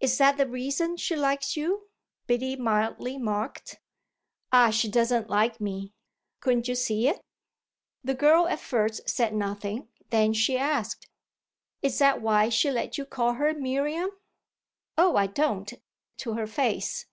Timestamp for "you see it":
6.66-7.22